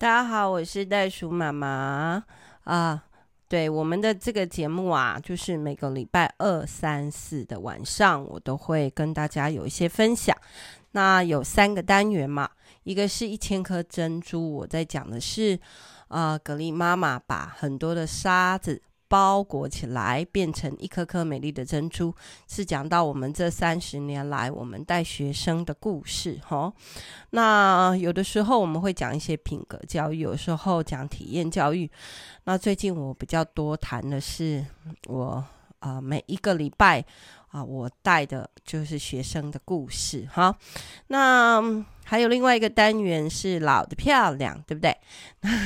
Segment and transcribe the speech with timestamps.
[0.00, 2.24] 大家好，我是袋鼠妈妈
[2.64, 3.04] 啊。
[3.46, 10.34] 对我们的这个节目啊，就是每个礼拜二、三、四的晚上，我都会跟大家有一些分享。
[10.92, 12.48] 那有三个单元嘛，
[12.84, 15.60] 一个是一千颗珍珠，我在讲的是
[16.08, 18.80] 啊，格力妈妈把很多的沙子。
[19.10, 22.14] 包裹起来，变成一颗颗美丽的珍珠，
[22.46, 26.72] 是讲到我们这三十年来我们带学生的故事哈。
[27.30, 31.90] 那有的时候我们会讲一些品格教育，有时候讲体验教育。
[32.44, 34.64] 那最近我比较多谈的是
[35.08, 35.44] 我
[35.80, 37.04] 啊、呃、每一个礼拜
[37.50, 40.56] 啊、我带的就是学生的故事哈。
[41.08, 41.84] 那。
[42.02, 44.92] 还有另外一个单元是老的漂亮，对不对？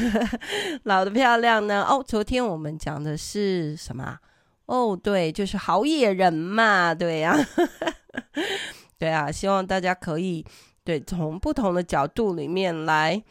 [0.85, 1.83] 老的漂亮呢？
[1.89, 4.19] 哦，昨天我们讲的是什么？
[4.67, 7.35] 哦，对，就是好野人嘛，对呀、
[9.01, 10.45] 对啊，希望大家可以
[10.85, 13.23] 对从不同的角度里面来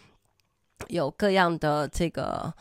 [0.87, 2.51] 有各样的这个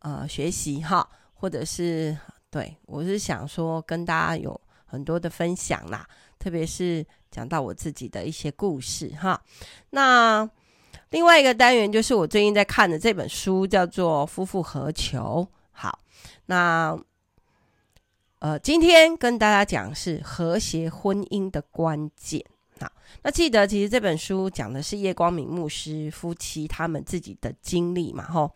[0.00, 2.14] 呃学习哈，或者是
[2.50, 4.60] 对我是想说跟大家有
[4.92, 6.06] 很多的分享啦，
[6.38, 7.04] 特别是。
[7.32, 9.42] 讲到我自己的一些故事哈，
[9.88, 10.46] 那
[11.08, 15.48] 另外一个单元就是我最近在看的这本书，叫做《夫复何求》。
[15.70, 15.98] 好，
[16.44, 16.94] 那
[18.40, 22.44] 呃，今天跟大家讲是和谐婚姻的关键。
[22.78, 28.52] 好，那记得其实这本书讲的是叶光明牧师夫妻他们自己的经历嘛，吼。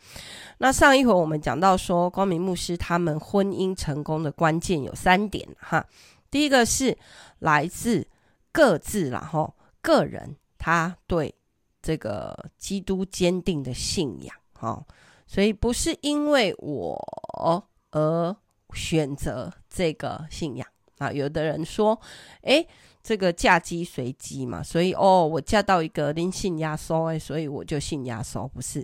[0.58, 5.86] 那上一回我们讲到说，光明牧师他们婚姻成功的关键有三点哈，
[6.30, 6.96] 第一个是
[7.38, 8.06] 来自。
[8.52, 11.34] 各自然后个人他对
[11.82, 14.82] 这个基督坚定的信仰，哈，
[15.26, 18.34] 所以不是因为我而
[18.72, 20.66] 选择这个信仰
[20.96, 21.12] 啊。
[21.12, 22.00] 有的人说，
[22.44, 22.66] 诶，
[23.02, 28.82] 这个嫁鸡随鸡嘛，所以哦，我嫁到一个灵信耶稣，所以我就信压缩，不是，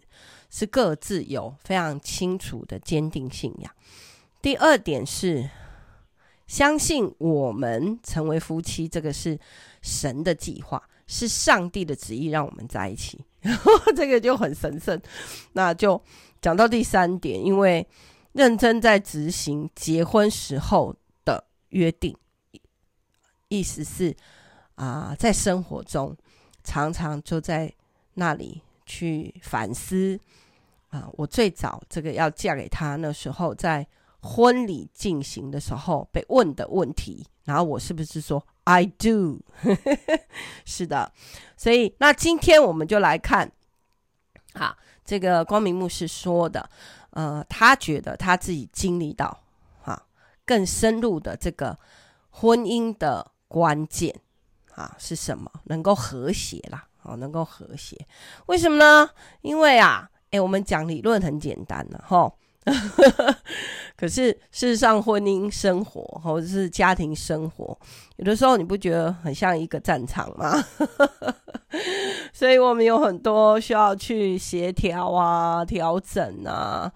[0.50, 3.72] 是各自有非常清楚的坚定信仰。
[4.42, 5.48] 第二点是。
[6.52, 9.38] 相信我们成为夫妻，这个是
[9.80, 13.24] 神的计划，是上帝的旨意，让我们在一起，
[13.96, 15.00] 这个就很神圣。
[15.54, 15.98] 那就
[16.42, 17.88] 讲到第三点，因为
[18.32, 22.14] 认真在执行结婚时候的约定，
[23.48, 24.14] 意思是
[24.74, 26.14] 啊、在生活中
[26.62, 27.72] 常常就在
[28.12, 30.20] 那里去反思
[30.90, 33.88] 啊、我最早这个要嫁给他那时候在。
[34.22, 39.40] 婚礼进行的时候被问的问题，然后我是不是说 I do？
[40.64, 41.12] 是的，
[41.56, 43.50] 所以那今天我们就来看，
[44.52, 46.70] 啊，这个光明牧师说的，
[47.10, 49.42] 呃，他觉得他自己经历到，
[49.84, 50.00] 啊，
[50.46, 51.76] 更深入的这个
[52.30, 54.14] 婚姻的关键，
[54.76, 55.50] 啊，是什么？
[55.64, 58.06] 能够和谐啦，哦，能够和谐，
[58.46, 59.10] 为什么呢？
[59.40, 62.32] 因为啊，诶，我们讲理论很简单了，哈。
[63.96, 67.76] 可是，事实上，婚姻生活或者是家庭生活，
[68.16, 70.52] 有的时候你不觉得很像一个战场吗？
[72.32, 76.90] 所以我们有很多需要去协调啊、调整啊、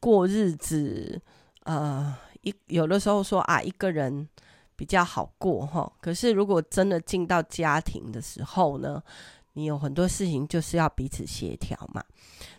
[0.00, 1.20] 过日子。
[1.64, 4.28] 呃，一有的时候说啊，一个人
[4.76, 5.92] 比较好过哈。
[6.00, 9.02] 可是，如果真的进到家庭的时候呢，
[9.56, 12.04] 你有很多事情就是要彼此协调嘛。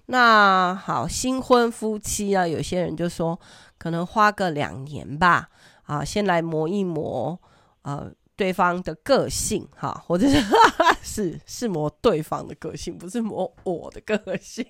[0.08, 3.40] 那好，新婚夫妻啊，有些人就说
[3.78, 5.48] 可能花个两年吧，
[5.84, 7.40] 啊，先来磨一磨，
[7.84, 10.44] 呃，对方的个性哈，或者是
[11.04, 14.66] 是是磨对方的个性，不是磨我的个性。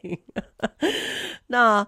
[1.47, 1.87] 那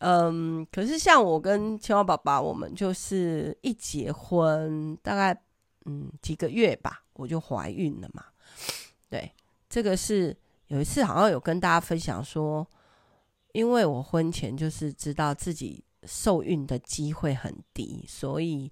[0.00, 5.38] 嗯，可是像我跟青蛙爸爸，我们就是一结婚大概
[5.84, 8.24] 嗯几个月吧，我就怀孕了嘛。
[9.08, 9.30] 对，
[9.70, 10.36] 这个是。
[10.66, 12.64] 有一次好像有跟大家分享说，
[13.50, 18.70] 因为我婚前就是知道自己受孕的机会很低，所以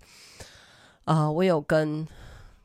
[1.07, 2.07] 啊、我有跟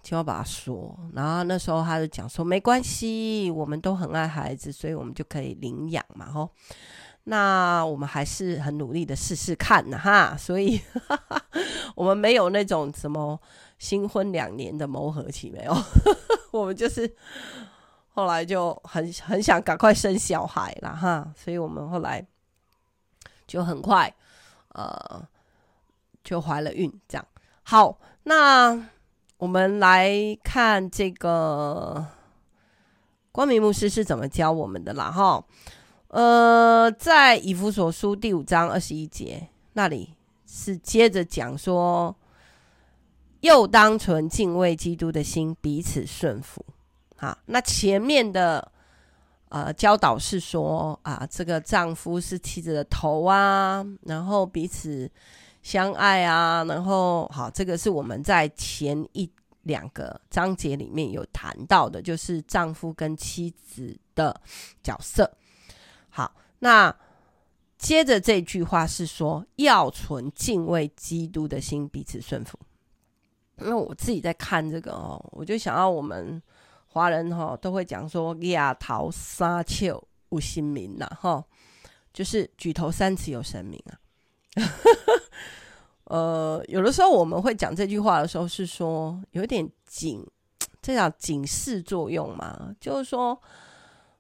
[0.04, 6.48] 青蛙爸爸说，然后那时候他就讲说没关系，我们都很爱孩子，所以我们就可以领养嘛，吼。
[7.24, 10.79] 那我们还是很努力的试试看呢，哈，所以
[11.97, 13.41] 我们没有那种什么
[13.79, 15.76] 新婚两年的磨合期，没有，
[16.53, 17.16] 我们就是。
[18.16, 22.24] 后来就很很想赶快生小孩了哈，所以我们后来
[23.48, 24.14] 就很快
[24.70, 25.28] 呃
[26.24, 27.28] 就怀了孕，这样。
[27.64, 28.88] 好，那
[29.38, 30.12] 我们来
[30.44, 32.06] 看这个
[33.32, 35.44] 光明牧师是怎么教我们的啦哈。
[36.10, 40.14] 呃，在以弗所书第五章二十一节那里
[40.46, 42.16] 是接着讲说，
[43.40, 46.64] 又当存敬畏基督的心，彼此顺服。
[47.23, 48.70] 啊，那前面的
[49.47, 55.09] 呃，教导是说啊，这个丈夫是妻子的头啊，然后彼此
[55.61, 59.31] 相爱啊，然后好，这个是我们在前一
[59.61, 64.41] 两个章节里面有谈到的，就是丈夫跟妻子的
[64.81, 65.31] 角色。
[66.09, 66.93] 好，那
[67.78, 72.59] 接着这句话是说，要存敬畏基督的心，彼此顺服。
[73.59, 76.41] 因为我自己在看这个哦，我就想要我们。
[76.93, 80.07] 华人哈都会讲说亚头三尺有
[80.40, 81.43] 神明呐，哈，
[82.13, 83.97] 就是举头三尺有神明啊。
[86.05, 90.23] 呃，有的时候我们会讲这句话的时候，是说有点警，
[90.84, 93.41] 这叫警示作用嘛，就是说，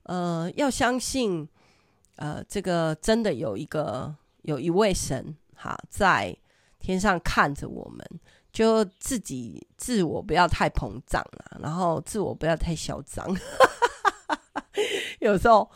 [0.03, 1.47] 呃，要相信，
[2.15, 6.35] 呃，这个真的有一个有一位神哈，在
[6.79, 8.03] 天上看着我们。
[8.53, 13.27] 就自己自我不要太膨胀了，然后自我不要太嚣张。
[15.19, 15.67] 有时候，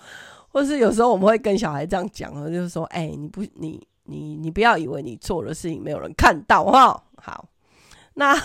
[0.50, 7.50] 或是有时候我们会跟小孩这样讲，就是说：“哎、你不，你你你不要以为你做的事情没有人看到哈。”好，
[8.14, 8.38] 那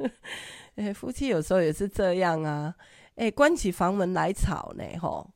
[0.76, 2.74] 哎、欸，夫妻有时候也是这样啊。
[3.16, 5.28] 哎、欸，关起房门来吵呢，吼，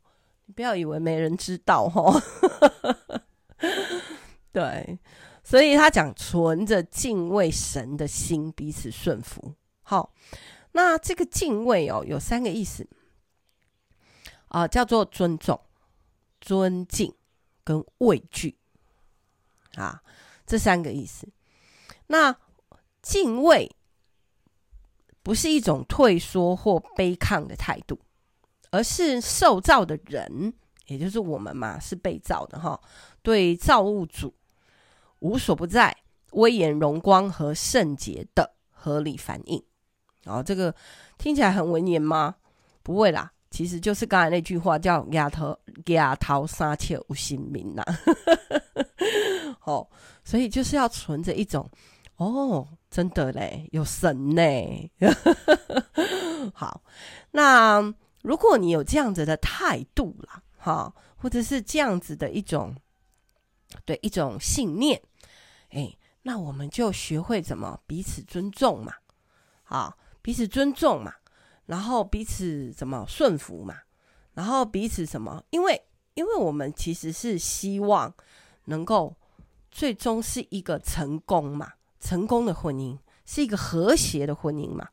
[0.47, 2.19] 你不要以为没人知道吼。
[4.51, 4.99] 对。
[5.51, 9.53] 所以他讲存着敬畏神的心，彼此顺服。
[9.83, 10.15] 好，
[10.71, 12.87] 那这个敬畏哦，有三个意思
[14.47, 15.61] 啊、叫做尊重、
[16.41, 17.13] 尊敬
[17.65, 18.57] 跟畏惧
[19.75, 20.01] 啊，
[20.47, 21.29] 这三个意思。
[22.07, 22.37] 那
[23.03, 23.75] 敬畏
[25.25, 27.99] 不是一种退缩或卑亢的态度，
[28.71, 30.55] 而是受造的人，
[30.87, 32.81] 也就是我们嘛，是被造的哈，
[33.21, 34.33] 对造物主。
[35.21, 35.97] 无所不在、
[36.33, 39.63] 威严、荣光和圣洁的合理反应。
[40.27, 40.75] 哦，这个
[41.17, 42.35] 听起来很文言吗？
[42.83, 47.83] 不会啦，其实就是刚才那句话叫“亚头亚头三尺有神明 ”呐。
[49.65, 49.87] 哦，
[50.25, 51.69] 所以就是要存着一种
[52.17, 54.43] 哦，真的嘞，有神呢。
[56.53, 56.83] 好，
[57.31, 57.83] 那
[58.23, 62.75] 如果你有这样子的态度啦，哈，或者是这样子的一种
[63.85, 65.01] 对一种信念。
[65.71, 68.93] 哎，那我们就学会怎么彼此尊重嘛，
[69.65, 71.15] 啊，彼此尊重嘛，
[71.67, 73.77] 然后彼此怎么顺服嘛，
[74.35, 75.43] 然后彼此什么？
[75.51, 75.81] 因为，
[76.15, 78.13] 因为我们其实是希望
[78.65, 79.15] 能够
[79.71, 84.89] 最终是一个成功嘛，成功的婚姻是一个和谐的婚姻嘛，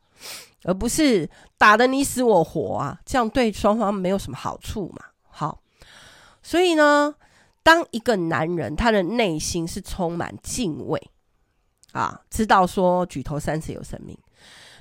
[0.62, 5.04] 而不是打得你死我活啊，这样对双方没有什么好处嘛。
[5.28, 5.60] 好，
[6.42, 7.14] 所以呢。
[7.68, 11.10] 当一个男人他的内心是充满敬畏
[11.92, 14.16] 啊，知道说举头三尺有神明，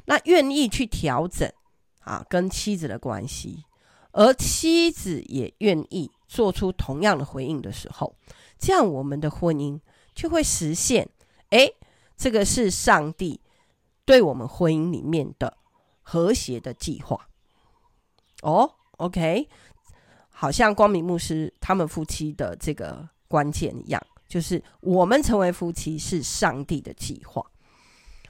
[0.05, 1.51] 那愿意去调整
[1.99, 3.65] 啊跟妻子的关系，
[4.13, 8.15] 而妻子也愿意做出同样的回应的时候，
[8.57, 9.77] 这样我们的婚姻
[10.15, 11.09] 就会实现。
[11.49, 11.75] 诶，
[12.15, 13.41] 这个是上帝
[14.05, 15.57] 对我们婚姻里面的
[16.01, 17.27] 和谐的计划。
[18.43, 19.49] 哦，OK。
[20.39, 27.43] 好像光明牧师他们夫妻的这个关键一样，就是我们成为夫妻是上帝的计划。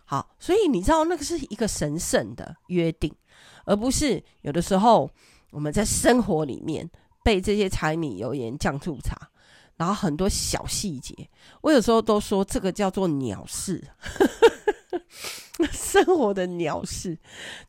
[0.06, 3.14] 好，所以你知道那个是一个神圣的约定，
[3.66, 5.12] 而不是有的时候
[5.52, 6.90] 我们在生活里面
[7.26, 9.30] 被这些柴米油盐酱醋茶，
[9.76, 11.14] 然后很多小细节，
[11.60, 13.86] 我有时候都说这个叫做鸟事，
[15.74, 17.20] 生活的鸟事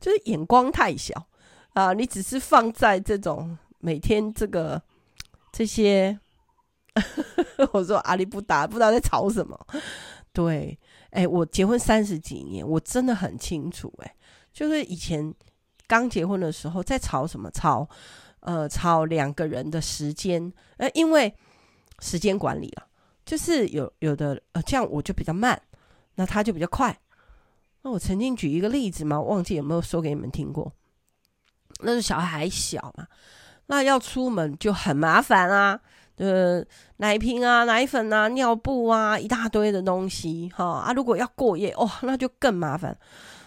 [0.01, 1.27] 就是眼光太小
[1.73, 3.59] 啊，你只是放在这种。
[3.79, 4.81] 每天这个
[5.53, 6.19] 这些，
[7.73, 9.59] 我说阿里不达不知道在吵什么。
[10.33, 10.79] 对，
[11.11, 13.93] 哎，我结婚三十几年，我真的很清楚。
[14.03, 14.15] 哎，
[14.53, 15.35] 就是以前
[15.87, 17.51] 刚结婚的时候，在吵什么？
[17.51, 17.89] 吵
[18.41, 20.53] 呃，吵两个人的时间。
[20.77, 21.35] 呃，因为
[22.01, 22.87] 时间管理啊，
[23.25, 25.61] 就是有有的呃，这样我就比较慢，
[26.15, 26.97] 那他就比较快。
[27.83, 30.73] 那我曾经举一个例子嘛，忘记有没有说给你们听过？
[31.81, 33.07] 那时小孩还小嘛。
[33.69, 35.81] 那要出门就很麻烦啊，
[36.17, 36.65] 呃，
[36.97, 42.99] 奶瓶啊、奶粉啊、尿布啊，一大堆的东西哈啊，如果要过夜哦，那就更麻烦。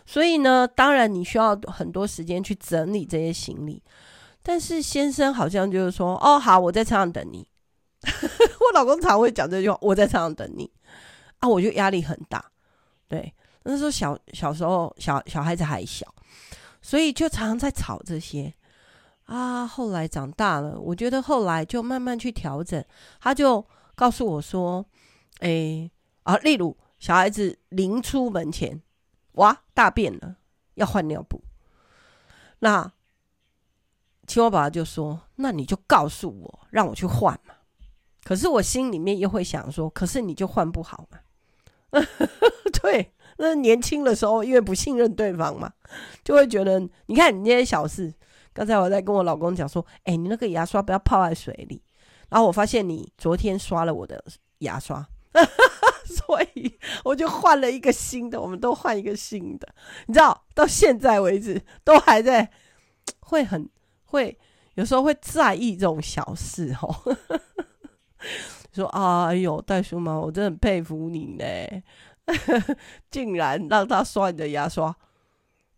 [0.05, 3.81] 所以呢，当然你需要很多时间去整理这些行李。
[4.43, 7.47] 但是先生好像就是说，哦，好，我在车上等你。
[8.03, 10.71] 我老公常会讲这句话，我在车上等你
[11.39, 12.43] 啊，我就压力很大。
[13.07, 16.05] 对，那时候小小时候小小孩子还小，
[16.81, 18.53] 所以就常常在吵这些。
[19.31, 22.83] 啊，后来长大了，我觉得后来就慢慢去调整。
[23.21, 24.85] 他就告诉我说
[25.39, 25.89] ：“哎，
[26.23, 28.81] 啊，例如小孩子临出门前，
[29.35, 30.35] 哇，大便了，
[30.73, 31.41] 要换尿布。
[32.59, 32.91] 那
[34.27, 37.55] 青蛙爸爸就说：“那你就告诉我，让我去换嘛。”
[38.25, 41.19] 可是我心里面又会想说：“可是你就换不好嘛？”
[42.83, 45.71] 对，那年轻的时候因为不信任对方嘛，
[46.21, 48.13] 就会觉得你看你那些小事。
[48.53, 51.81] 刚才我在跟我老公讲说：“哎，你那个牙刷不要泡在水里。”
[52.29, 54.23] 然后我发现你昨天刷了我的
[54.59, 55.05] 牙刷，
[56.07, 58.39] 所以我就换了一个新的。
[58.39, 59.67] 我们都换一个新的，
[60.07, 62.49] 你知道，到现在为止都还在，
[63.19, 63.69] 会很
[64.05, 64.37] 会
[64.75, 67.17] 有时候会在意这种小事哦。
[68.71, 71.45] 说，哎呦，袋鼠妈，我真的很佩服你呢，
[73.11, 74.95] 竟然让他刷你的牙刷。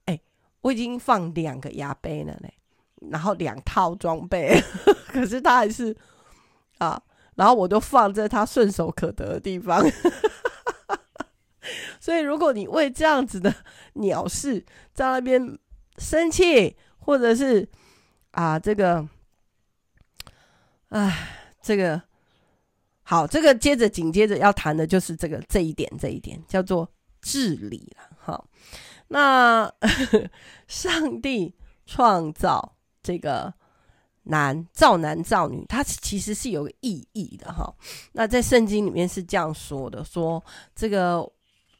[0.05, 0.19] 哎，
[0.61, 2.49] 我已经放两个牙杯了呢，
[3.11, 4.61] 然后两套装备，
[5.07, 5.95] 可是他还是。
[6.79, 7.01] 啊，
[7.35, 9.81] 然后我都放在他顺手可得的地方，
[12.01, 13.53] 所以如果你为这样子的
[13.93, 15.57] 鸟事在那边
[15.97, 17.65] 生气，或者是
[18.31, 19.07] 啊这个，
[20.89, 22.01] 哎，这个
[23.03, 26.91] 好，这个接着紧接着要谈的就是这个这一点，这一点叫做
[27.21, 28.17] 治理了。
[28.19, 28.49] 好，
[29.07, 29.71] 那
[30.67, 31.55] 上帝
[31.85, 33.53] 创造这个。
[34.25, 37.69] 男造男造女，它其实是有个意义的哈。
[38.13, 40.41] 那在圣经里面是这样说的：说
[40.73, 41.29] 这个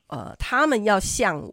[0.08, 1.50] 呃，他们要像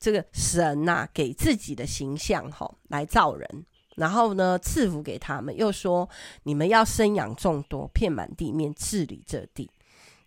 [0.00, 6.08] 这个神呐、给自己的形象哈来造人，然后呢赐福给他们，又说
[6.44, 9.70] 你们要生养众多，遍满地面，治理这地，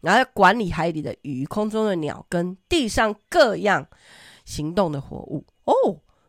[0.02, 3.88] 然后要管理海里的鱼、空中的鸟跟地上各样
[4.46, 5.44] 行动的活物。
[5.64, 5.74] 哦，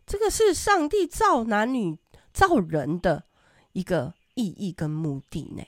[0.07, 1.99] 这个是上帝造男女
[2.39, 3.25] 造人的。
[3.75, 5.63] 一个意义跟目的呢？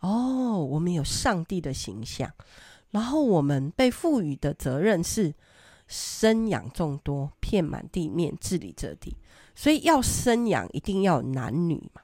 [0.00, 2.32] 哦，我们有上帝的形象，
[2.92, 5.34] 然后我们被赋予的责任是
[5.86, 9.14] 生养众多，遍满地面，治理这地。
[9.54, 12.00] 所以要生养，一定要男女嘛，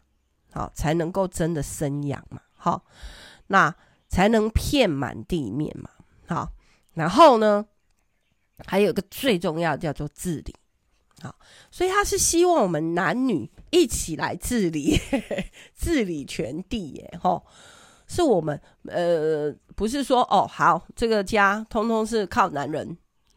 [0.52, 2.84] 好，才能够真的生养嘛，好，
[3.46, 3.74] 那
[4.08, 5.88] 才能遍满地面嘛，
[6.26, 6.52] 好。
[6.92, 7.64] 然后呢，
[8.66, 10.54] 还有个最重要叫做治理。
[11.20, 11.34] 好，
[11.70, 15.44] 所以他是希望我们男女一起来治理，呵 呵
[15.74, 17.44] 治理全地耶，吼，
[18.06, 22.96] 是我们呃，不是说哦，好，这个家通通是靠男人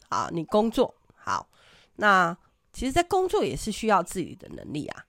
[0.09, 1.49] 啊，你工作好，
[1.95, 2.37] 那
[2.71, 5.05] 其实，在工作也是需要治理的能力啊，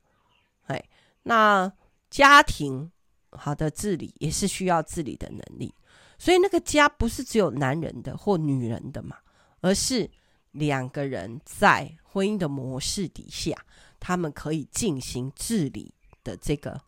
[0.68, 0.82] 哎，
[1.24, 1.70] 那
[2.08, 2.90] 家庭
[3.32, 5.74] 好的治理也是需要治理的能力，
[6.18, 9.18] 所以那个家不是只有男人的或女人的嘛，
[9.60, 10.10] 而是。
[10.52, 13.56] 两个人在婚姻的模式底下，
[13.98, 15.92] 他们可以进行治理
[16.22, 16.80] 的这个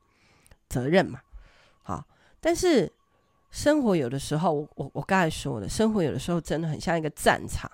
[0.69, 1.21] 责任嘛？
[1.83, 2.07] 好，
[2.41, 2.93] 但是
[3.51, 7.71] 生活有的时候，我我我刚才说的，生活有的时候真的很像一个战场。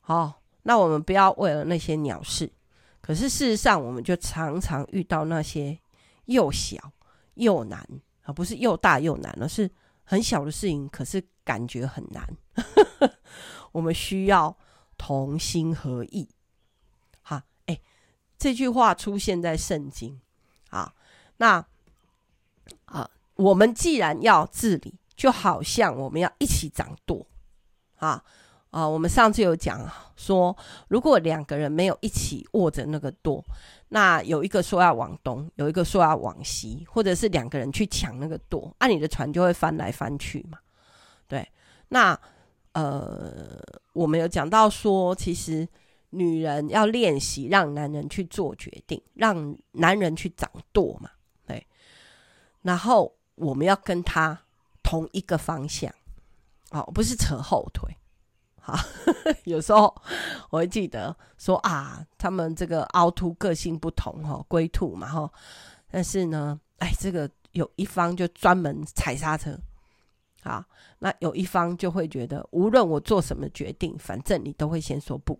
[0.00, 2.50] 好，那我们不要为了那些鸟事，
[3.00, 5.78] 可是事实上，我们就常常遇到那些
[6.26, 6.92] 又小
[7.34, 7.86] 又难
[8.24, 9.70] 啊，不是又大又难，而是
[10.04, 12.22] 很小的事情，可是感觉很难。
[13.72, 14.54] 我们需要。
[14.98, 16.28] 同心合意，
[17.22, 17.80] 好，哎，
[18.38, 20.20] 这句话出现在圣经，
[20.70, 20.94] 啊，
[21.36, 21.64] 那
[22.86, 27.26] 啊，我们既然要治理，就好像我们要一起掌舵，
[27.96, 28.24] 啊
[28.70, 30.56] 啊，我们上次有讲说，
[30.88, 33.44] 如果两个人没有一起握着那个舵，
[33.88, 40.58] 那有一个说要往东，有一个说要往西，或者是两个人去抢那个舵，那你的船就会翻来翻去嘛，
[41.28, 41.46] 对，
[41.88, 42.18] 那。
[42.76, 43.58] 呃，
[43.94, 45.66] 我们有讲到说，其实
[46.10, 51.10] 女人要练习让男人去做决定，让男人去掌舵嘛，
[51.46, 51.66] 对。
[52.60, 54.38] 然后我们要跟他
[54.82, 55.90] 同一个方向，
[56.70, 57.96] 哦，不是扯后腿。
[58.60, 58.78] 好，
[59.44, 59.94] 有时候
[60.50, 65.32] 我会记得说啊，他们这个凹凸个性不同哈，龟兔嘛哈，
[65.90, 69.58] 但是呢，哎，这个有一方就专门踩刹车。
[70.46, 70.64] 啊，
[71.00, 75.38] 那有一方就会觉得，无论我做什么决定，反正你都会先说不。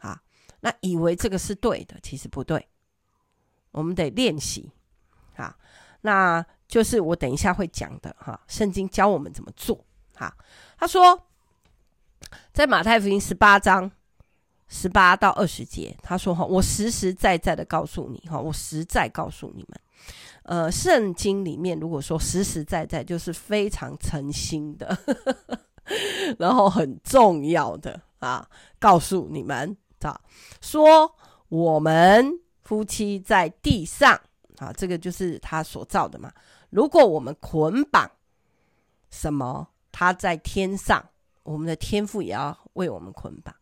[0.00, 0.20] 啊，
[0.60, 2.68] 那以为这个是对的，其实不对。
[3.70, 4.72] 我们得练习。
[5.36, 5.56] 啊，
[6.00, 8.38] 那就是我等一下会讲的哈。
[8.48, 9.84] 圣经教我们怎么做。
[10.14, 10.36] 哈，
[10.76, 11.28] 他说，
[12.52, 13.90] 在马太福音十八章
[14.66, 19.80] 十八到二十节，他说哈，我实实在在的告诉你哈，我实在告诉你们。
[20.44, 24.98] 呃，圣经里面如果说实实在在，就是非常诚心的，
[26.38, 30.20] 然后很重要的啊，告诉你们啊，
[30.60, 31.14] 说
[31.48, 34.18] 我们夫妻在地上
[34.56, 36.32] 啊，这个就是他所造的嘛。
[36.70, 38.10] 如果我们捆绑
[39.10, 41.04] 什么，他在天上，
[41.42, 43.54] 我们的天父也要为我们捆绑。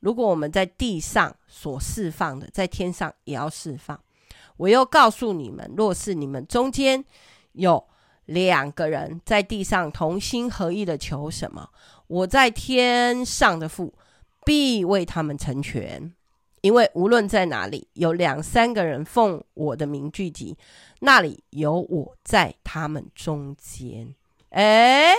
[0.00, 4.00] 如果我们在地上所释放的，在天上也要释放。
[4.56, 7.04] 我又告诉你们，若是你们中间
[7.52, 7.86] 有
[8.24, 11.70] 两个人在地上同心合意的求什么，
[12.06, 13.94] 我在天上的父
[14.44, 16.12] 必为他们成全。
[16.62, 20.56] 因为无论在哪里有两三个人奉我的名聚集，
[20.98, 24.12] 那里有我在他们中间。
[24.48, 25.14] 哎，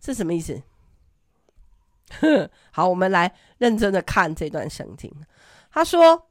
[0.00, 0.60] 这什么意思？
[2.72, 5.12] 好，我们来认真的看这段圣经。
[5.70, 6.26] 他说，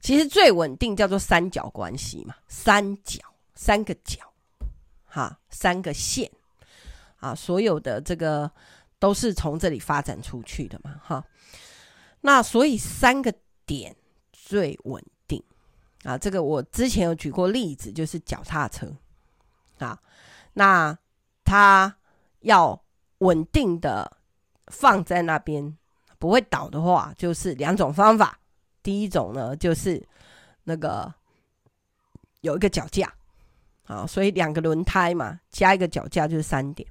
[0.00, 3.20] 其实最稳定叫做三角关系嘛，三角，
[3.54, 4.18] 三个角，
[5.04, 6.30] 哈，三个线，
[7.18, 8.50] 啊，所有的这个
[8.98, 11.24] 都是从这里发展出去的嘛，哈。
[12.22, 13.32] 那所以三个
[13.66, 13.94] 点
[14.32, 15.42] 最稳定
[16.04, 18.90] 啊，这个我之前有举过例子，就是脚踏车
[19.78, 20.00] 啊，
[20.54, 20.98] 那
[21.44, 21.94] 它
[22.40, 22.82] 要
[23.18, 24.16] 稳定的
[24.68, 25.76] 放在那边
[26.18, 28.39] 不会倒的话，就是两种方法。
[28.82, 30.02] 第一种呢，就是
[30.64, 31.12] 那个
[32.40, 33.12] 有一个脚架
[33.84, 36.88] 啊，所以两个轮胎嘛，加一个脚架就是三点。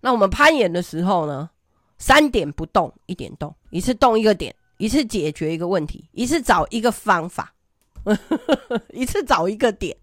[0.00, 1.50] 那我们攀岩的时候呢，
[1.98, 7.52] 三点不动，一点动，一次动一个点，一次解决一个问题，一次找一个方法，
[8.90, 9.96] 一次找一个点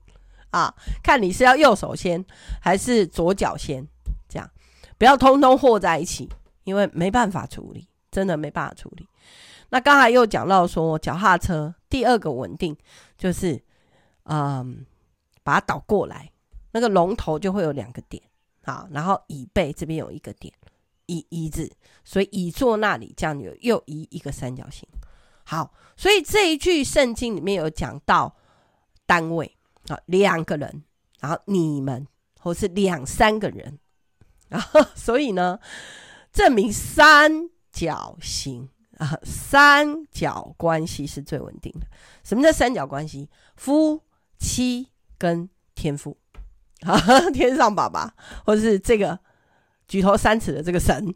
[0.50, 2.24] 啊，看你是要右手先
[2.62, 3.88] 还是左脚先，
[4.28, 4.50] 这样
[4.98, 6.30] 不要通通和在一起，
[6.64, 9.08] 因为没办法处理，真的没办法处理。
[9.70, 12.76] 那刚才又讲到说，脚踏车第二个稳定
[13.18, 13.62] 就是，
[14.24, 14.86] 嗯，
[15.44, 16.32] 把它倒过来，
[16.72, 18.22] 那个龙头就会有两个点，
[18.64, 20.54] 好，然后椅背这边有一个点。
[21.08, 21.72] 椅椅子，
[22.04, 24.90] 所以椅座那里这样有又移一个三角形。
[25.44, 28.36] 好，所以这一句圣经里面有讲到
[29.06, 29.56] 单位
[29.88, 30.84] 啊，两个人，
[31.20, 32.08] 然后你们
[32.40, 33.78] 或是两三个人，
[34.50, 35.60] 然后所以呢，
[36.34, 41.88] 证明三角形啊，三角关系是最稳定的。
[42.24, 43.30] 什么叫三角关系？
[43.56, 44.02] 夫
[44.38, 46.18] 妻跟天父
[46.82, 47.00] 啊，
[47.32, 48.14] 天上爸爸，
[48.46, 49.20] 或者是这个。
[49.88, 51.14] 举头三尺的这个神，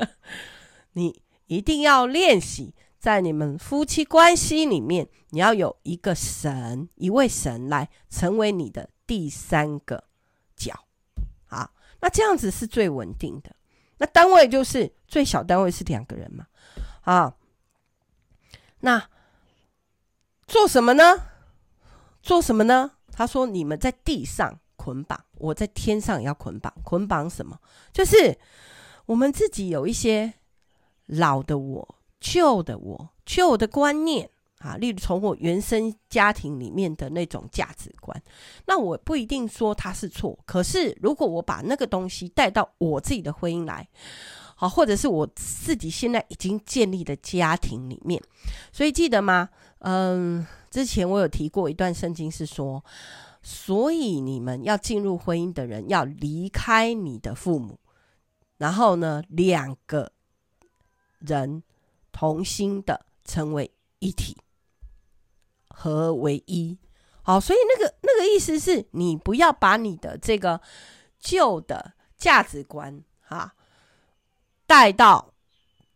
[0.94, 10.04] 你一定要练习，在你们夫妻关系里面，你要有一个神，一位神来成为你的第三个
[10.56, 10.72] 角，
[11.48, 13.54] 啊，那这样子是最稳定的。
[13.98, 16.46] 那单位就是最小单位是两个人嘛，
[17.02, 17.34] 啊，
[18.80, 19.08] 那
[20.46, 21.26] 做什么呢？
[22.22, 22.92] 做什么呢？
[23.12, 26.74] 他说：“你们在地上。”捆绑，我在天上也要捆绑。
[26.82, 27.56] 捆绑什么？
[27.92, 28.36] 就是
[29.06, 30.32] 我们自己有一些
[31.06, 38.20] 老的我、旧的我、旧的观念啊，例如从我原生家庭里面的那种价值观。
[38.66, 43.88] 那我不一定说它是错，可是如果我把那个东西带到我自己的婚姻来，
[44.54, 48.22] 好，或者是我自己现在已经建立的家庭里面，
[48.72, 49.48] 所以记得吗？
[49.78, 52.84] 嗯，之前我有提过一段圣经是说。
[53.44, 57.80] 所以你们要进入婚姻的人要离开你的父母，
[58.56, 60.12] 然后呢，两个
[61.18, 61.64] 人
[62.12, 64.36] 同心的成为一体，
[65.70, 66.78] 合为一。
[67.22, 70.60] 好，所以那个那个意思是你不要把你的这个
[71.18, 73.56] 旧的价值观哈
[74.72, 75.34] 带到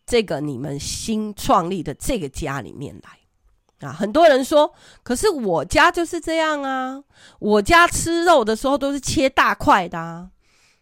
[0.04, 3.88] 这个你们新创立的这个家里面来。
[3.88, 4.70] 啊，很多人说，
[5.02, 7.02] 可是我家就是这样啊，
[7.38, 10.28] 我家吃肉的时候都是切大块的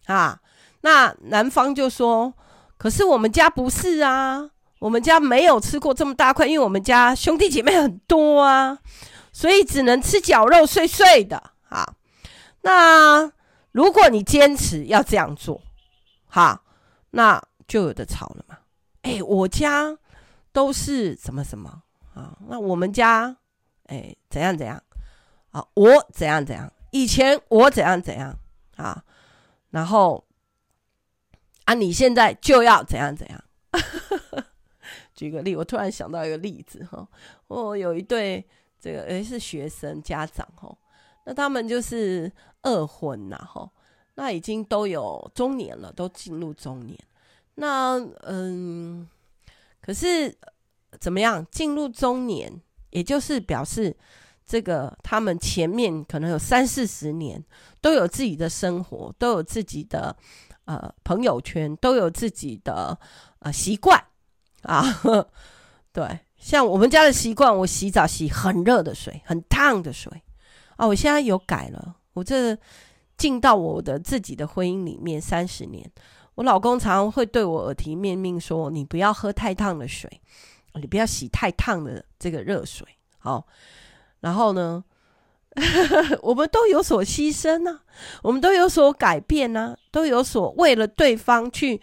[0.07, 0.41] 啊，
[0.81, 2.35] 那男方就说，
[2.77, 8.77] 可是我们家不是啊，我们家没有吃过这么大块，因为我们家兄弟姐妹很多啊，
[9.33, 11.95] 所以只能吃绞肉碎碎的啊。
[12.63, 13.31] 那
[13.71, 15.61] 如果你坚持要这样做，
[16.27, 16.63] 哈，
[17.11, 18.59] 那就有的吵了嘛。
[19.03, 19.97] 哎，我家
[20.53, 21.83] 都是什么什么。
[22.15, 23.37] 啊，那我们家，
[23.87, 24.81] 哎，怎样怎样？
[25.51, 26.73] 啊，我怎样怎样？
[26.93, 28.39] 以前我怎样怎样？
[28.77, 29.05] 啊，
[29.71, 30.25] 然后
[31.65, 33.45] 啊，你现在就要怎样怎样？
[35.15, 37.07] 举个例，我突然想到一个例子哈，
[37.49, 38.45] 我有一对
[38.81, 40.77] 这个诶是学生家长哈，
[41.25, 42.31] 那他们就是
[42.63, 43.69] 二婚呐哈，
[44.15, 46.97] 那已经都有中年了，都进入中年，
[47.55, 49.09] 那嗯，
[49.81, 50.37] 可是。
[51.01, 51.45] 怎么样？
[51.51, 53.95] 进入中年，也就是表示
[54.47, 57.45] 这个他们前面可能有三四十年
[57.81, 60.17] 都有自己的生活，都有自己的
[60.67, 62.97] 呃朋友圈，都有自己的
[63.41, 64.03] 呃习惯
[64.63, 65.03] 啊。
[65.93, 70.23] 对，像我们家的习惯，我洗澡洗很热的水，很烫的水
[70.77, 70.87] 啊。
[70.87, 72.57] 我现在有改了，我这
[73.17, 75.91] 进到我的自己的婚姻里面三十年，
[76.35, 80.11] 我老公常常会对我耳提面命说：“你不要喝太烫的水。”
[80.77, 82.85] 你不要洗太烫的这个热水
[83.19, 83.47] 好，
[84.19, 84.83] 然后呢，
[86.21, 87.81] 我们都有所牺牲呢、啊，
[88.25, 91.81] 我们都有所改变呢、啊，都有所为了对方去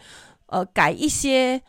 [0.48, 1.62] 呃改一些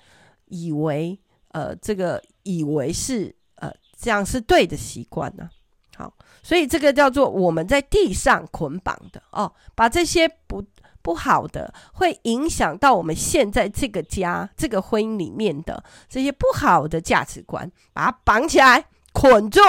[0.47, 1.17] 以为
[1.53, 5.49] 呃这个以为是呃这样是对的习惯呢。
[5.95, 10.61] 好，所以这个叫做我们在地上捆绑的哦，把这些不。
[11.03, 19.61] 不好的，会影响到我们现在这个家、这个婚姻里面的这些不好的价值观，把它绑起来，捆住。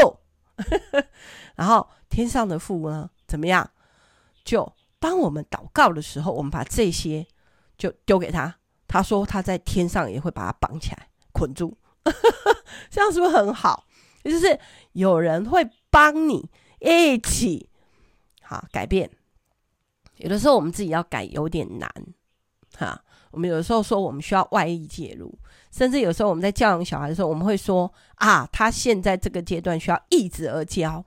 [1.56, 3.70] 然后天上的父呢，怎么样？
[4.46, 7.26] 就帮我们祷告的时候，我们把这些
[7.78, 8.56] 就丢给他。
[8.88, 11.76] 他说他在天上也会把它绑起来，捆住。
[12.92, 13.86] 这样是不是很好？
[14.24, 14.60] 就是
[14.92, 17.70] 有人会帮你一起
[18.42, 19.10] 好改变。
[20.24, 21.92] 有的时候我们自己要改有点难，
[22.78, 23.04] 哈。
[23.30, 25.38] 我们有的时候说我们需要外力介入，
[25.70, 31.04] 甚至有时候我们在教养小孩的时候，我们会说啊，他现在这个阶段需要易子而教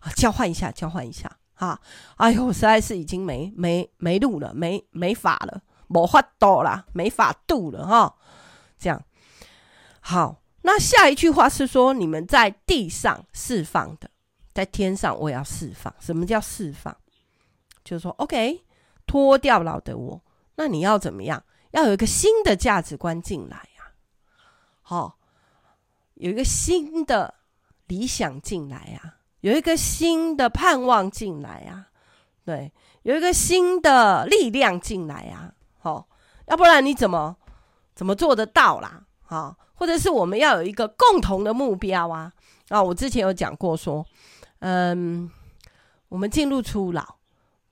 [0.00, 1.80] 啊，交换一下，交换一下，哈。
[2.16, 8.14] 哎呦，实在是已经没没没路了，没没法了，没法度了，没法度了，哈。
[8.76, 9.02] 这样
[10.00, 14.10] 好，那下一句话是说，你们在地上释放的，
[14.52, 15.94] 在天上我也要释放。
[16.00, 16.94] 什么叫释放？
[17.84, 18.64] 就是说，OK，
[19.06, 20.22] 脱掉老的我，
[20.56, 21.42] 那你要怎么样？
[21.72, 23.92] 要有一个新的价值观进来呀，
[24.82, 25.18] 好，
[26.14, 27.32] 有一个新的
[27.86, 31.86] 理想进来呀，有一个新的盼望进来呀，
[32.44, 36.08] 对，有一个新的力量进来呀，好，
[36.46, 37.36] 要不然你怎么
[37.94, 39.04] 怎么做得到啦？
[39.22, 42.32] 好，或者是我们要有一个共同的目标啊？
[42.68, 44.04] 啊，我之前有讲过说，
[44.58, 45.30] 嗯，
[46.08, 47.19] 我们进入初老。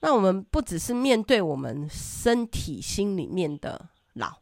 [0.01, 4.37] 那我们不只是面对我们身体、心里面的老，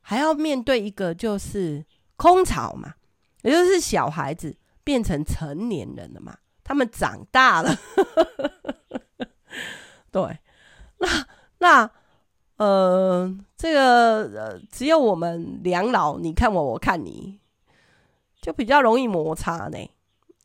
[0.00, 1.84] 还要面对一个就是
[2.16, 2.94] 空巢嘛，
[3.42, 7.76] 也就是小孩子变成成年人了嘛，他们长大了，
[10.10, 10.38] 对，
[10.96, 11.26] 那
[11.58, 11.90] 那
[12.56, 17.38] 呃，这个呃，只有我们两老，你看我，我看你，
[18.40, 19.78] 就比较容易摩擦呢。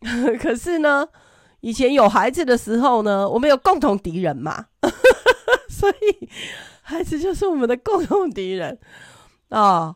[0.37, 1.07] 可是呢。
[1.63, 4.67] 以前有孩子的时候呢，我们有共同敌人嘛，
[5.69, 6.29] 所以
[6.81, 8.77] 孩子就是我们的共同敌人
[9.47, 9.95] 啊、哦。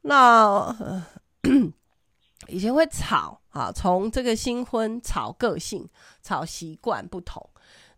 [0.00, 1.06] 那、
[2.48, 5.88] 以前会吵啊，从这个新婚吵个性、
[6.22, 7.48] 吵习惯不同，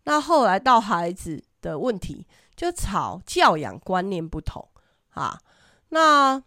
[0.04, 4.68] 那后来到孩子的问题，就吵教养观念不同
[5.12, 5.40] 啊。
[5.88, 6.42] 那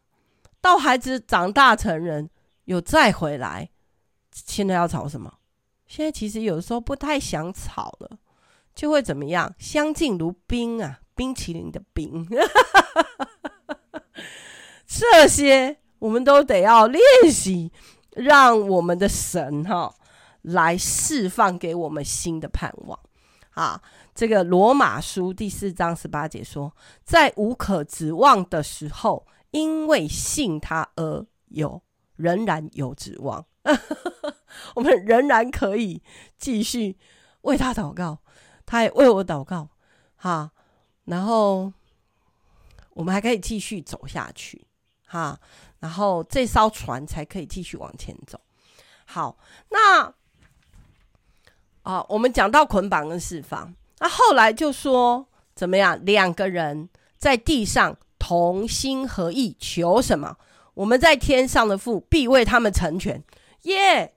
[0.62, 2.30] 到孩子长大成人，
[2.66, 3.72] 有再回来，
[4.32, 5.40] 现在要吵什么？
[5.88, 8.18] 现在其实有时候不太想吵了，
[8.74, 9.54] 就会怎么样？
[9.60, 12.28] 相敬如宾啊，冰淇淋的冰，
[14.86, 17.72] 这些我们都得要练习，
[18.12, 19.94] 让我们的神哈
[20.42, 23.00] 来释放给我们新的盼望
[23.52, 23.82] 啊！
[24.14, 31.82] 这个罗马书第四章十八节说，在无可指望的时候，因为信他而有，
[32.16, 33.46] 仍然有指望。
[34.76, 36.02] 我们仍然可以
[36.38, 36.96] 继续
[37.42, 38.20] 为他祷告，
[38.66, 39.70] 他也为我祷告，
[40.16, 40.52] 哈。
[41.06, 41.72] 然后
[42.92, 44.66] 我们还可以继续走下去，
[45.06, 45.40] 哈。
[45.80, 48.40] 然后这艘船才可以继续往前走。
[49.06, 49.38] 好，
[49.70, 50.14] 那
[51.84, 56.04] 啊，我们讲到捆绑跟释放，那后来就说怎么样？
[56.04, 60.36] 两个人在地上同心合意，求什么？
[60.74, 63.24] 我们在天上的父必为他们成全。
[63.62, 64.15] 耶、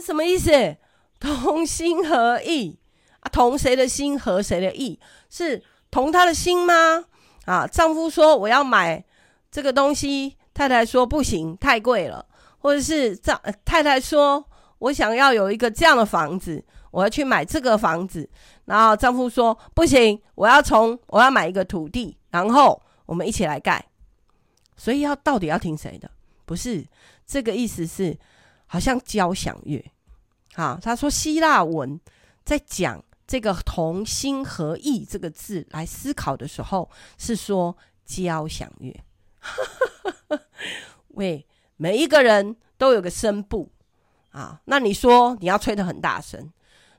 [0.00, 0.76] 是什么意思？
[1.20, 2.78] 同心合意
[3.18, 4.96] 啊，同谁的心合谁的意？
[5.28, 7.04] 是同他的心吗？
[7.44, 9.04] 啊，丈夫说我要买
[9.50, 12.24] 这个东西，太太说不行，太贵了。
[12.58, 14.44] 或者是丈太太说
[14.78, 18.28] 我想要有一个这样的房子，我要去买这个房子。
[18.66, 23.84] 然后丈夫说不行，我要从我要买一个土地，然后我们一起来盖。
[24.76, 26.08] 所以要到底要听谁的？
[26.44, 26.86] 不是
[27.26, 28.16] 这个意思是。
[28.68, 29.82] 好像交响乐，
[30.54, 31.98] 啊，他说希腊文
[32.44, 38.94] 在讲这个同心合意这个字来思考的时候，是说交响乐。
[41.16, 43.72] 喂，每一个人都有个声部
[44.30, 46.52] 啊，那你说你要吹得很大声，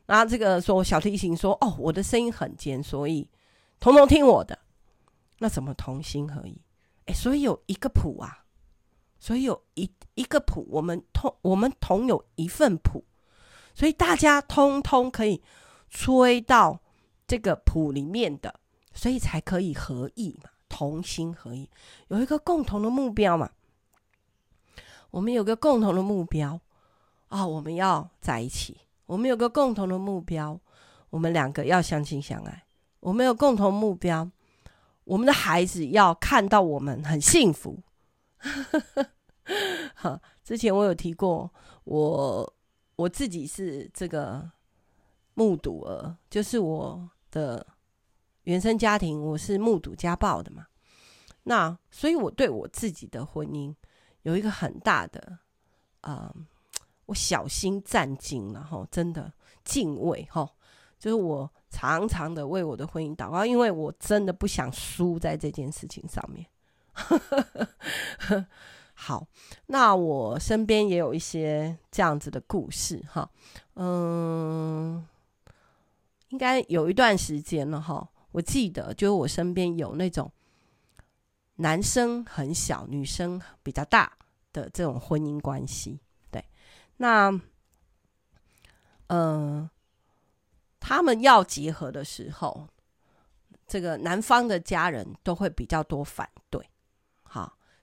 [0.08, 3.30] 然后这个说小提琴说哦，我的声音很尖，所以
[3.80, 4.58] 统统听我的，
[5.38, 6.60] 那怎么同心合意？
[7.06, 8.46] 哎，所以有一个谱啊。
[9.20, 13.04] 所以有一一个谱，我们同我们同有一份谱，
[13.76, 15.42] 所以大家通通可以
[15.90, 16.80] 吹到
[17.28, 18.60] 这个谱里面的，
[18.94, 21.70] 所以才可以合意嘛，同心合意，
[22.08, 23.52] 有一个共同的目标嘛。
[25.12, 26.60] 我们有个共同的目标，
[27.28, 30.60] 啊、我们要在一起，我们有个共同的目标，
[31.10, 32.64] 我们两个要相亲相爱，
[33.00, 34.30] 我们有共同目标，
[35.04, 37.80] 我们的孩子要看到我们很幸福。
[39.96, 41.52] 好，之前我有提过，
[41.84, 42.54] 我
[42.96, 44.50] 我自己是这个
[45.34, 47.66] 目睹儿，就是我的
[48.44, 50.68] 原生家庭，我是目睹家暴的嘛。
[51.44, 53.74] 那所以，我对我自己的婚姻
[54.22, 55.40] 有一个很大的
[56.02, 56.34] 啊、
[57.08, 60.50] 我小心战兢，然后真的敬畏哈，
[61.00, 66.46] 就是我常常的为我的婚姻祷告，因为我真的不想输在这件事情上面。
[68.94, 69.26] 好，
[69.68, 73.30] 那我身边也有一些这样子的故事哈，
[73.76, 75.08] 嗯，
[76.30, 80.30] 应该有一段时间了哈，我记得就是我身边有那种
[81.56, 84.18] 男生很小，女生比较大
[84.52, 86.44] 的这种婚姻关系，对，
[86.98, 87.40] 那
[89.08, 89.70] 嗯，
[90.80, 92.68] 他们要结合的时候，
[93.66, 96.70] 这个男方的家人都会比较多反对。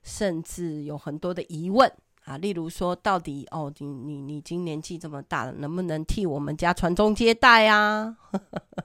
[0.07, 1.91] 甚至有很多的疑问
[2.23, 8.17] 啊，例如说，到底哦，你你你今年纪这么大了，能不能替我们家传宗接代啊？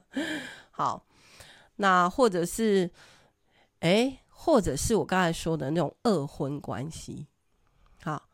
[0.72, 1.06] 好，
[1.76, 2.90] 那或者是，
[3.80, 7.26] 哎，或者是我刚才说的那种二婚关系。
[8.02, 8.28] 好，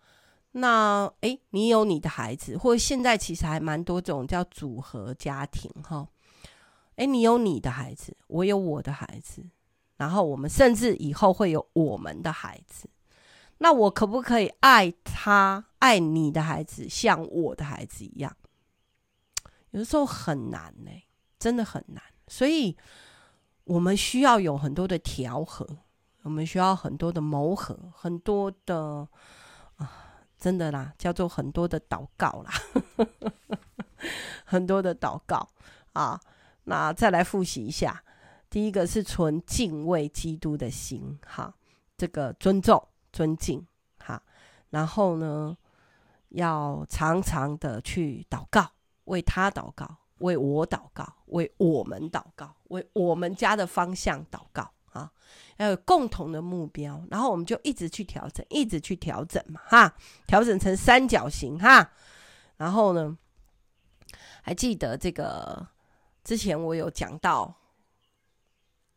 [0.53, 6.09] 那哎，你有你的孩子，或者现在其实还蛮多种叫组合家庭哈。
[6.97, 9.45] 哎，你有你的孩子，我有我的孩子。
[9.99, 12.89] 然后我们甚至以后会有我们的孩子，
[13.59, 18.35] 那我可不可以爱他、爱你的孩子，像我的孩子一样？
[19.73, 20.91] 有的时候很难呢，
[21.39, 22.03] 真的很难。
[22.29, 22.77] 所以
[23.65, 25.67] 我们需要有很多的调和，
[26.23, 29.09] 我们需要很多的磨合，很多的
[29.77, 32.53] 啊，真的啦，叫做很多的祷告啦，
[34.47, 35.49] 很多的祷告
[35.93, 36.21] 啊。
[36.65, 38.05] 那再来复习一下。
[38.51, 41.55] 第一个是存敬畏基督的心，哈，
[41.99, 42.83] 这个尊重、
[43.13, 43.67] 尊敬，
[43.99, 44.23] 哈，
[44.71, 45.55] 然后呢，
[46.31, 48.67] 要常常的去祷告，
[49.05, 49.87] 为他祷告，
[50.21, 55.13] 为我祷告，为我们祷告，为我们家的方向祷告，啊，
[55.59, 59.95] 要有共同的目标，然后我们就一直去调整，一直去调整嘛，哈，
[60.27, 61.91] 调整成三角形，哈，
[62.57, 63.19] 然后呢，
[64.41, 65.69] 还记得这个
[66.25, 67.55] 之前我有讲到。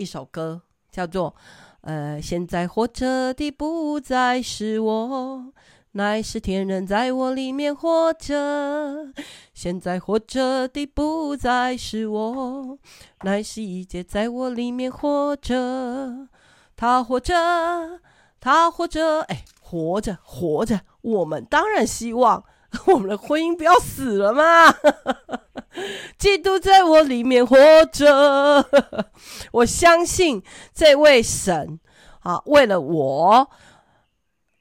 [0.01, 1.29] 一首歌叫做
[1.81, 5.53] 《呃，现在活着的不再是我，
[5.91, 9.13] 乃是天人在我里面活着。
[9.53, 12.79] 现在活着的不再是我，
[13.21, 16.27] 乃是一切在我里面活着。
[16.75, 17.99] 他活着，
[18.39, 20.81] 他活着，哎，活着，活着。
[21.01, 22.43] 我们当然希望
[22.87, 24.73] 我们的婚姻不要死了嘛。
[26.17, 27.57] 基督在我里面活
[27.91, 28.65] 着，
[29.53, 31.79] 我相信这位神
[32.19, 33.49] 啊，为了我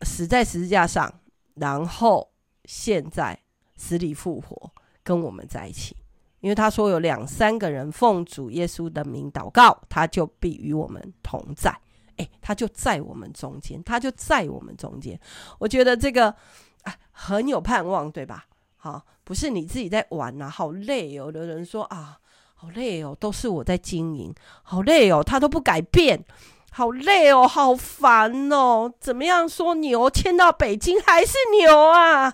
[0.02, 1.12] 死在十字架上，
[1.54, 2.30] 然后
[2.64, 3.38] 现在
[3.76, 4.70] 死里复活，
[5.02, 5.96] 跟我们在一起。
[6.40, 11.70] 因为他说有两三个人奉主耶稣的名祷告，他就必与我们同在。
[12.16, 15.20] 诶，他就在我们中间，他就在我们中间。
[15.58, 16.34] 我觉得这个
[16.82, 18.46] 啊很有盼望，对吧？
[18.82, 21.26] 好，不是你自己在玩呐、好累哦。
[21.26, 22.18] 有的人说啊，
[22.54, 26.24] 好累哦，都是我在经营，好累哦，他都不改变，
[26.70, 28.90] 好累哦，好烦哦。
[28.98, 32.32] 怎么样说牛迁到北京还是牛啊？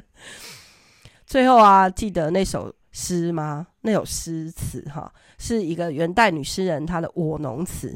[1.24, 3.66] 最后啊，记得那首诗吗？
[3.80, 7.88] 那首诗词哈，是一个元代女诗人她的《我农词》。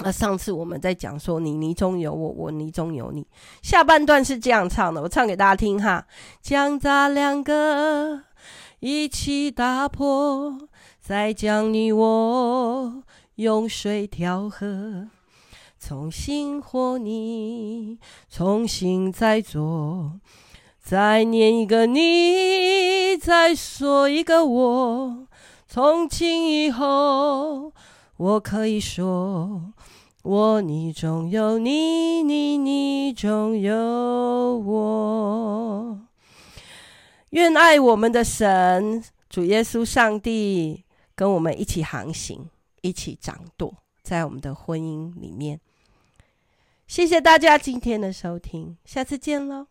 [0.00, 3.26] 那上次我们在讲说，你泥中有我，我泥中有你。
[3.62, 6.06] 下半段是这样唱的，我唱给大家听哈。
[6.42, 8.20] 将咱两个
[8.80, 10.68] 一起打破，
[11.00, 13.02] 再将你我
[13.36, 15.08] 用水调和，
[15.80, 20.20] 重新和你，重新再做，
[20.78, 25.26] 再念一个你，再说一个我，
[25.66, 27.72] 从今以后。
[28.18, 29.74] 我可以说，
[30.28, 36.00] 我你中有你，你你中有我。
[37.30, 40.82] 愿爱我们的神，主耶稣上帝，
[41.14, 45.60] 跟我们一起航行，一起掌舵，在我们的婚姻里面。
[46.88, 49.68] 谢谢大家今天的收听，下次见喽。